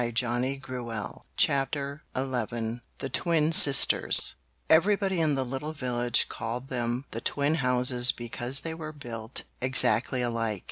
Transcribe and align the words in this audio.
THE 0.01 0.13
TWIN 3.13 3.51
SISTERS 3.51 4.35
Everybody 4.67 5.21
in 5.21 5.35
the 5.35 5.45
little 5.45 5.73
village 5.73 6.27
called 6.27 6.69
them 6.69 7.05
the 7.11 7.21
twin 7.21 7.53
houses 7.61 8.11
because 8.11 8.61
they 8.61 8.73
were 8.73 8.93
built 8.93 9.43
exactly 9.61 10.23
alike. 10.23 10.59